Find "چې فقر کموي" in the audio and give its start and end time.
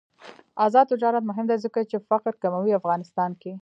1.89-2.71